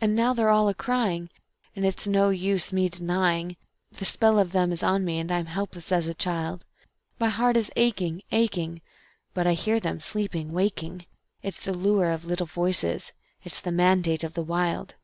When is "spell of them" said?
4.06-4.72